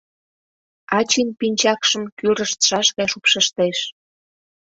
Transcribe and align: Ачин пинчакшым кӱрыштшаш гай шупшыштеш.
Ачин 0.97 1.29
пинчакшым 1.39 2.03
кӱрыштшаш 2.17 2.87
гай 2.97 3.07
шупшыштеш. 3.11 3.77